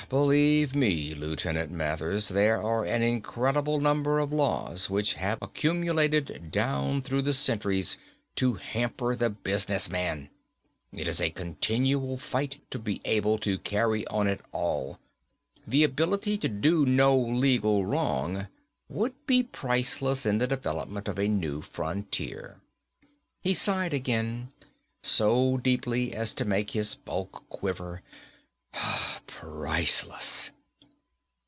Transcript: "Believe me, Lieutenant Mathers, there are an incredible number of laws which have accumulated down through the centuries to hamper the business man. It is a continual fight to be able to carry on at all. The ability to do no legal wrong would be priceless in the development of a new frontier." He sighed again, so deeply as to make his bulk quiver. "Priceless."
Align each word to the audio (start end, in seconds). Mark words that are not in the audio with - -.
"Believe 0.09 0.75
me, 0.75 1.13
Lieutenant 1.13 1.71
Mathers, 1.71 2.27
there 2.27 2.61
are 2.61 2.83
an 2.83 3.01
incredible 3.01 3.79
number 3.79 4.19
of 4.19 4.33
laws 4.33 4.89
which 4.89 5.13
have 5.13 5.37
accumulated 5.41 6.51
down 6.51 7.01
through 7.01 7.21
the 7.21 7.31
centuries 7.31 7.95
to 8.35 8.55
hamper 8.55 9.15
the 9.15 9.29
business 9.29 9.89
man. 9.89 10.29
It 10.91 11.07
is 11.07 11.21
a 11.21 11.29
continual 11.29 12.17
fight 12.17 12.59
to 12.71 12.79
be 12.79 12.99
able 13.05 13.37
to 13.39 13.57
carry 13.59 14.05
on 14.07 14.27
at 14.27 14.41
all. 14.51 14.99
The 15.65 15.85
ability 15.85 16.37
to 16.39 16.49
do 16.49 16.85
no 16.85 17.17
legal 17.17 17.85
wrong 17.85 18.47
would 18.89 19.13
be 19.25 19.43
priceless 19.43 20.25
in 20.25 20.39
the 20.39 20.47
development 20.47 21.07
of 21.07 21.19
a 21.19 21.29
new 21.29 21.61
frontier." 21.61 22.59
He 23.39 23.53
sighed 23.53 23.93
again, 23.93 24.49
so 25.01 25.55
deeply 25.55 26.13
as 26.13 26.33
to 26.33 26.43
make 26.43 26.71
his 26.71 26.95
bulk 26.95 27.47
quiver. 27.47 28.01
"Priceless." 29.27 30.51